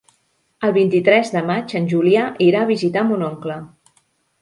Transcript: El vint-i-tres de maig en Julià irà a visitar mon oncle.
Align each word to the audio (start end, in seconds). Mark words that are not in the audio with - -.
El 0.67 0.73
vint-i-tres 0.77 1.29
de 1.35 1.45
maig 1.51 1.77
en 1.81 1.87
Julià 1.93 2.25
irà 2.49 2.65
a 2.65 2.73
visitar 2.73 3.09
mon 3.15 3.31
oncle. 3.33 3.63